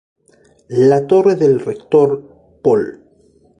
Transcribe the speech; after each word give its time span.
La 0.89 1.05
Torre 1.05 1.35
del 1.35 1.59
Rector, 1.59 2.59
Pol. 2.63 3.05